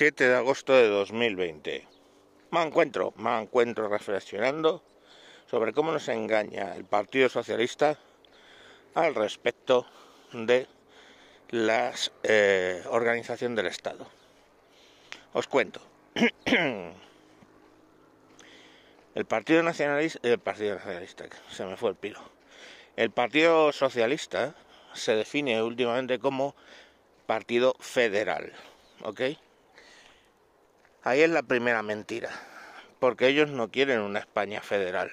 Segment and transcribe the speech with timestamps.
[0.00, 1.86] 7 de agosto de 2020.
[2.52, 4.82] Me encuentro, me encuentro reflexionando
[5.44, 7.98] sobre cómo nos engaña el Partido Socialista
[8.94, 9.86] al respecto
[10.32, 10.66] de
[11.50, 11.92] la
[12.22, 14.06] eh, organización del Estado.
[15.34, 15.82] Os cuento.
[19.14, 22.22] el Partido Nacionalista, el Partido Nacionalista, se me fue el pilo.
[22.96, 24.54] El Partido Socialista
[24.94, 26.54] se define últimamente como
[27.26, 28.50] partido federal,
[29.02, 29.20] ¿ok?
[31.02, 32.28] Ahí es la primera mentira,
[32.98, 35.10] porque ellos no quieren una España federal,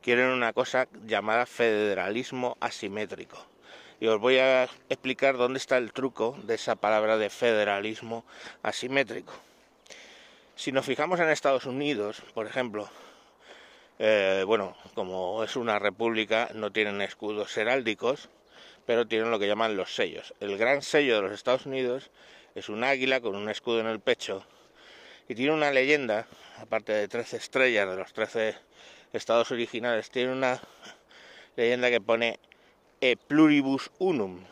[0.00, 3.36] quieren una cosa llamada federalismo asimétrico.
[4.00, 8.24] Y os voy a explicar dónde está el truco de esa palabra de federalismo
[8.62, 9.34] asimétrico.
[10.56, 12.88] Si nos fijamos en Estados Unidos, por ejemplo,
[13.98, 18.30] eh, bueno, como es una república, no tienen escudos heráldicos,
[18.86, 20.32] pero tienen lo que llaman los sellos.
[20.40, 22.10] El gran sello de los Estados Unidos
[22.54, 24.46] es un águila con un escudo en el pecho
[25.30, 26.26] y tiene una leyenda,
[26.58, 28.56] aparte de 13 estrellas de los 13
[29.12, 30.60] estados originales, tiene una
[31.54, 32.40] leyenda que pone
[33.00, 34.42] e pluribus unum,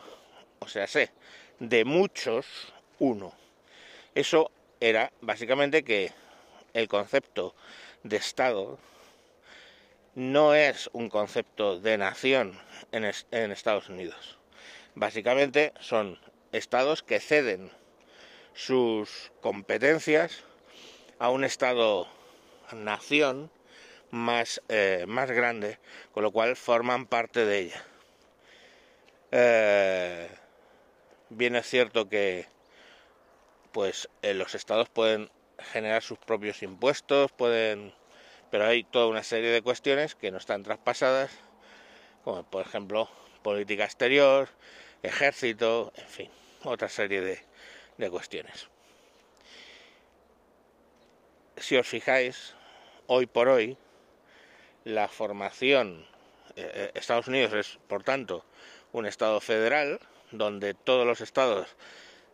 [0.59, 1.11] o sea, sé,
[1.59, 3.33] de muchos uno.
[4.15, 6.13] Eso era básicamente que
[6.73, 7.53] el concepto
[8.03, 8.79] de Estado
[10.15, 12.57] no es un concepto de nación
[12.93, 14.37] en, en Estados Unidos.
[14.95, 16.17] Básicamente son
[16.53, 17.69] estados que ceden
[18.53, 20.45] sus competencias
[21.19, 22.07] a un Estado
[22.73, 23.51] nación
[24.11, 25.77] más, eh, más grande,
[26.13, 27.85] con lo cual forman parte de ella.
[29.31, 30.29] Eh,
[31.29, 32.47] bien es cierto que
[33.71, 37.93] pues eh, los estados pueden generar sus propios impuestos, pueden
[38.49, 41.31] pero hay toda una serie de cuestiones que no están traspasadas,
[42.23, 43.09] como por ejemplo
[43.43, 44.49] política exterior,
[45.03, 46.31] ejército, en fin,
[46.63, 47.39] otra serie de,
[47.97, 48.69] de cuestiones
[51.59, 52.55] si os fijáis,
[53.07, 53.77] hoy por hoy,
[54.83, 56.05] la formación,
[56.55, 58.45] eh, eh, Estados Unidos es, por tanto,
[58.91, 59.99] un Estado federal,
[60.31, 61.67] donde todos los estados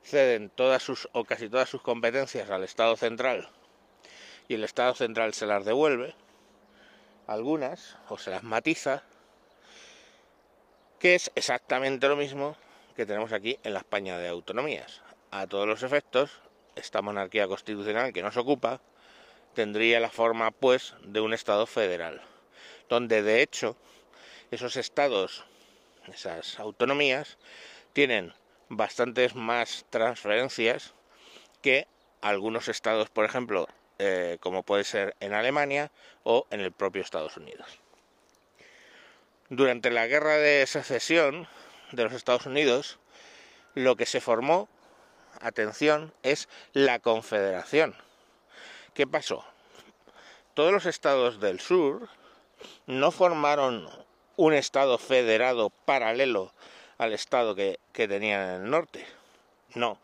[0.03, 3.49] ceden todas sus o casi todas sus competencias al Estado central
[4.47, 6.13] y el Estado central se las devuelve,
[7.27, 9.03] algunas, o se las matiza,
[10.99, 12.55] que es exactamente lo mismo
[12.95, 15.01] que tenemos aquí en la España de autonomías.
[15.31, 16.41] A todos los efectos,
[16.75, 18.81] esta monarquía constitucional que nos ocupa
[19.55, 22.21] tendría la forma pues de un estado federal,
[22.89, 23.75] donde de hecho
[24.51, 25.45] esos estados,
[26.07, 27.37] esas autonomías,
[27.93, 28.33] tienen
[28.69, 30.93] bastantes más transferencias
[31.63, 31.87] que
[32.21, 33.67] algunos estados, por ejemplo,
[33.97, 35.91] eh, como puede ser en Alemania
[36.23, 37.79] o en el propio Estados Unidos.
[39.49, 41.47] Durante la guerra de secesión
[41.91, 42.99] de los Estados Unidos,
[43.73, 44.67] lo que se formó,
[45.39, 47.95] atención, es la Confederación,
[48.95, 49.43] ¿Qué pasó?
[50.53, 52.07] Todos los estados del sur
[52.87, 53.89] no formaron
[54.37, 56.53] un estado federado paralelo
[56.97, 59.05] al estado que, tenían en el norte.
[59.73, 59.99] No,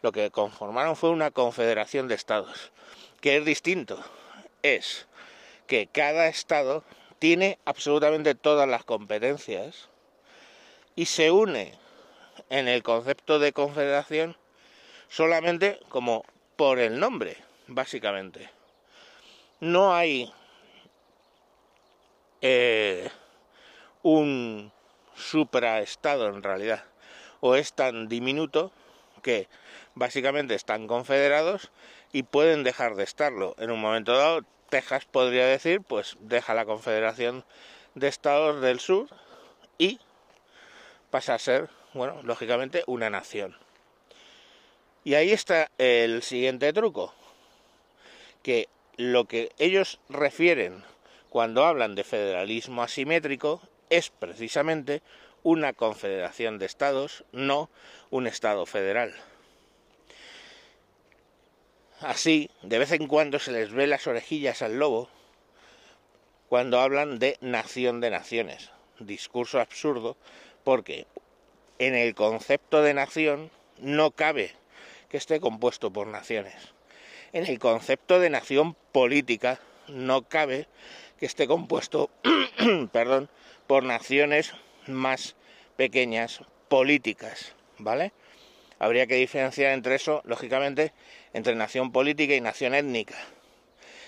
[0.00, 2.72] lo que conformaron fue una confederación de estados,
[3.20, 4.02] que es distinto.
[4.62, 5.06] Es
[5.66, 6.82] que cada estado
[7.18, 9.90] tiene absolutamente todas las competencias
[10.96, 11.74] y se une
[12.48, 14.34] en el concepto de confederación
[15.10, 16.24] solamente como
[16.56, 18.50] por el nombre básicamente.
[19.60, 20.32] No hay
[22.42, 23.08] eh,
[24.02, 24.72] un
[25.14, 26.84] supraestado en realidad,
[27.40, 28.72] o es tan diminuto
[29.22, 29.48] que
[29.94, 31.70] básicamente están confederados
[32.12, 33.54] y pueden dejar de estarlo.
[33.58, 37.44] En un momento dado, Texas podría decir, pues deja la Confederación
[37.94, 39.08] de Estados del Sur
[39.78, 40.00] y
[41.10, 43.56] pasa a ser, bueno, lógicamente una nación.
[45.04, 47.14] Y ahí está el siguiente truco
[48.42, 50.84] que lo que ellos refieren
[51.28, 55.02] cuando hablan de federalismo asimétrico es precisamente
[55.42, 57.70] una confederación de estados, no
[58.10, 59.14] un estado federal.
[62.00, 65.08] Así, de vez en cuando se les ve las orejillas al lobo
[66.48, 68.70] cuando hablan de nación de naciones.
[68.98, 70.16] Discurso absurdo
[70.64, 71.06] porque
[71.78, 74.52] en el concepto de nación no cabe
[75.08, 76.74] que esté compuesto por naciones
[77.32, 80.66] en el concepto de nación política no cabe
[81.18, 82.10] que esté compuesto
[82.92, 83.28] perdón,
[83.66, 84.52] por naciones
[84.86, 85.36] más
[85.76, 88.12] pequeñas políticas, ¿vale?
[88.78, 90.92] Habría que diferenciar entre eso, lógicamente,
[91.34, 93.16] entre nación política y nación étnica.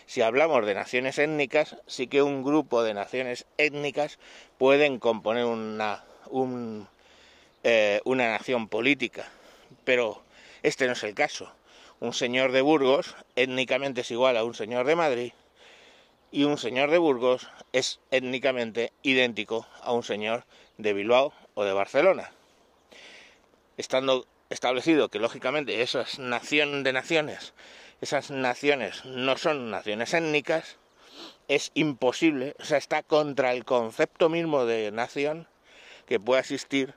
[0.06, 4.18] Si hablamos de naciones étnicas, sí que un grupo de naciones étnicas
[4.58, 6.88] pueden componer una, un,
[7.62, 9.28] eh, una nación política,
[9.84, 10.22] pero
[10.62, 11.52] este no es el caso.
[12.00, 15.32] Un señor de Burgos étnicamente es igual a un señor de Madrid
[16.32, 20.44] y un señor de Burgos es étnicamente idéntico a un señor
[20.78, 22.32] de Bilbao o de Barcelona.
[23.76, 27.52] Estando establecido que lógicamente esas nación de naciones,
[28.00, 30.76] esas naciones no son naciones étnicas,
[31.48, 35.46] es imposible, o sea, está contra el concepto mismo de nación
[36.06, 36.94] que pueda existir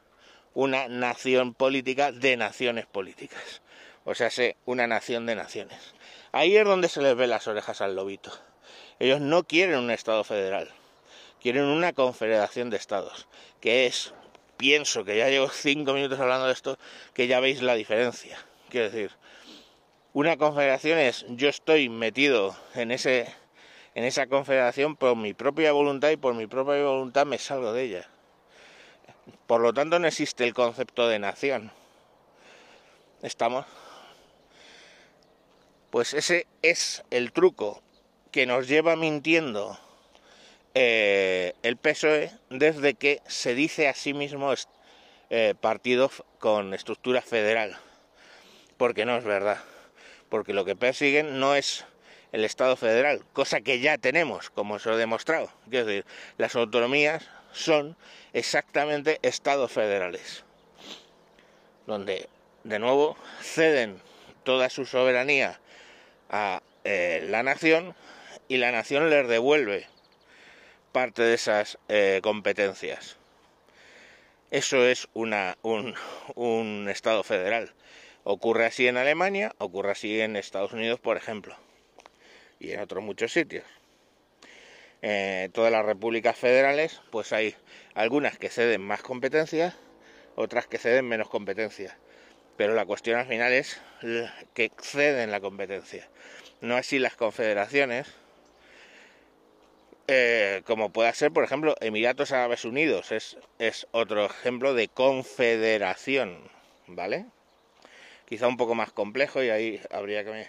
[0.56, 3.62] una nación política de naciones políticas.
[4.06, 5.94] O sea, sé, una nación de naciones.
[6.31, 8.31] Ahí es donde se les ve las orejas al lobito.
[9.00, 10.69] Ellos no quieren un Estado federal,
[11.42, 13.28] quieren una confederación de Estados,
[13.60, 14.13] que es,
[14.57, 16.80] pienso que ya llevo cinco minutos hablando de esto,
[17.13, 18.38] que ya veis la diferencia.
[18.69, 19.12] Quiero decir,
[20.13, 23.28] una confederación es yo estoy metido en ese
[23.96, 27.84] en esa confederación por mi propia voluntad y por mi propia voluntad me salgo de
[27.84, 28.10] ella.
[29.48, 31.72] Por lo tanto, no existe el concepto de nación.
[33.22, 33.66] ¿Estamos?
[35.89, 37.81] Pues ese es el truco
[38.31, 39.80] que nos lleva mintiendo
[40.74, 44.54] eh, el PSOE desde que se dice a sí mismo
[45.30, 47.78] eh, partido con estructura federal.
[48.78, 49.60] Porque no es verdad.
[50.30, 51.86] Porque lo que persiguen no es
[52.31, 55.50] el Estado federal, cosa que ya tenemos, como os he demostrado.
[55.71, 56.06] Es decir,
[56.38, 57.96] las autonomías son
[58.34, 60.44] exactamente estados federales,
[61.88, 62.28] donde
[62.63, 64.02] de nuevo ceden
[64.44, 65.60] toda su soberanía
[66.30, 67.96] a eh, la nación
[68.48, 69.88] y la nación les devuelve
[70.92, 73.18] parte de esas eh, competencias.
[74.52, 75.96] Eso es una, un,
[76.36, 77.74] un Estado federal.
[78.24, 81.56] Ocurre así en Alemania, ocurre así en Estados Unidos, por ejemplo,
[82.60, 83.66] y en otros muchos sitios.
[85.07, 87.56] Eh, todas las repúblicas federales, pues hay
[87.94, 89.75] algunas que ceden más competencias,
[90.36, 91.96] otras que ceden menos competencias.
[92.57, 93.80] Pero la cuestión al final es
[94.56, 96.10] que ceden la competencia.
[96.60, 98.16] No así las confederaciones,
[100.07, 106.50] eh, como pueda ser, por ejemplo, Emiratos Árabes Unidos, es, es otro ejemplo de confederación,
[106.88, 107.28] ¿vale?
[108.25, 110.48] Quizá un poco más complejo y ahí habría que,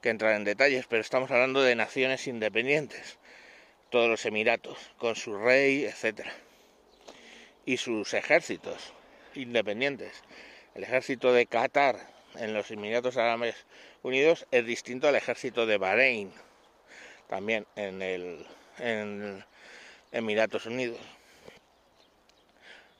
[0.00, 3.18] que entrar en detalles, pero estamos hablando de naciones independientes
[3.92, 6.32] todos los Emiratos, con su rey, etcétera,
[7.66, 8.94] y sus ejércitos
[9.34, 10.22] independientes.
[10.74, 11.96] El ejército de Qatar
[12.36, 13.54] en los Emiratos Árabes
[14.02, 16.32] Unidos es distinto al ejército de Bahrein,
[17.28, 18.46] también en el
[18.78, 19.44] en
[20.10, 20.98] Emiratos Unidos.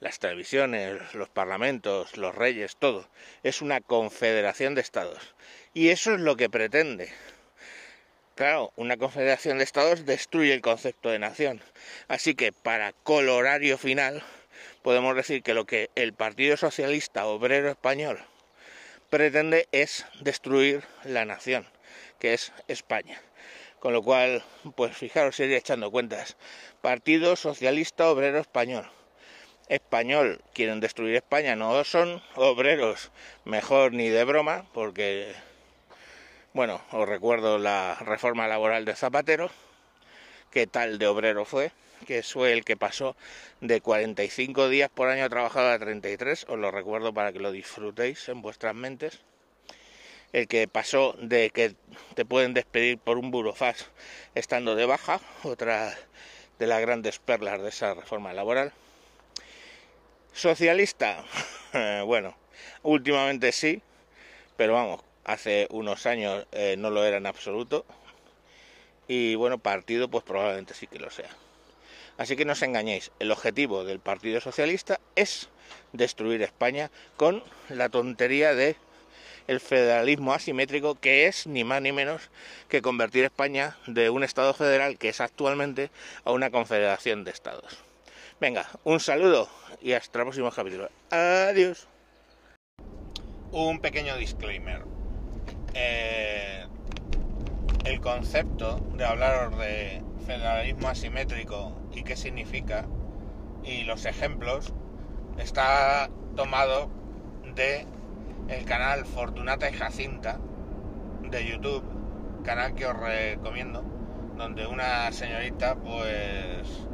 [0.00, 3.08] Las televisiones, los parlamentos, los reyes, todo.
[3.42, 5.34] Es una confederación de estados.
[5.72, 7.10] Y eso es lo que pretende
[8.34, 11.62] Claro, una confederación de estados destruye el concepto de nación.
[12.08, 14.22] Así que para colorario final
[14.82, 18.24] podemos decir que lo que el Partido Socialista Obrero Español
[19.10, 21.68] pretende es destruir la nación,
[22.18, 23.20] que es España.
[23.80, 24.42] Con lo cual,
[24.76, 26.38] pues fijaros, iría echando cuentas.
[26.80, 28.90] Partido Socialista Obrero Español.
[29.68, 33.10] Español quieren destruir España, no son obreros,
[33.44, 35.34] mejor ni de broma, porque
[36.54, 39.50] bueno, os recuerdo la reforma laboral de Zapatero,
[40.50, 41.72] que tal de obrero fue,
[42.06, 43.16] que fue el que pasó
[43.60, 48.28] de 45 días por año trabajado a 33, os lo recuerdo para que lo disfrutéis
[48.28, 49.20] en vuestras mentes.
[50.32, 51.74] El que pasó de que
[52.14, 53.86] te pueden despedir por un burofax
[54.34, 55.94] estando de baja, otra
[56.58, 58.72] de las grandes perlas de esa reforma laboral.
[60.32, 61.24] Socialista,
[62.06, 62.34] bueno,
[62.82, 63.82] últimamente sí,
[64.56, 67.84] pero vamos, hace unos años eh, no lo era en absoluto
[69.08, 71.30] y bueno, partido pues probablemente sí que lo sea.
[72.18, 75.48] Así que no os engañéis, el objetivo del Partido Socialista es
[75.92, 78.76] destruir España con la tontería de
[79.48, 82.30] el federalismo asimétrico que es ni más ni menos
[82.68, 85.90] que convertir España de un estado federal que es actualmente
[86.24, 87.78] a una confederación de estados.
[88.40, 89.48] Venga, un saludo
[89.80, 90.90] y hasta el próximo capítulo.
[91.10, 91.88] Adiós.
[93.50, 94.91] Un pequeño disclaimer
[95.74, 96.66] eh,
[97.84, 102.86] el concepto de hablar de federalismo asimétrico y qué significa
[103.64, 104.72] y los ejemplos
[105.38, 106.90] está tomado
[107.54, 107.86] de
[108.48, 110.38] el canal Fortunata y Jacinta
[111.22, 111.84] de YouTube,
[112.44, 113.82] canal que os recomiendo,
[114.36, 116.86] donde una señorita pues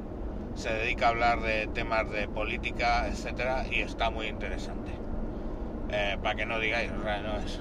[0.54, 4.90] se dedica a hablar de temas de política, etcétera, y está muy interesante.
[5.90, 7.60] Eh, para que no digáis, no es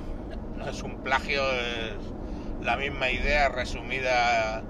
[0.57, 1.93] no es un plagio, es
[2.61, 4.63] la misma idea resumida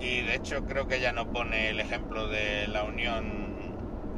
[0.00, 3.56] y de hecho creo que ya no pone el ejemplo de la Unión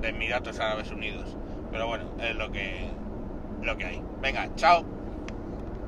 [0.00, 1.36] de Emiratos Árabes Unidos.
[1.70, 2.88] Pero bueno, es lo que,
[3.62, 4.02] lo que hay.
[4.20, 4.97] Venga, chao.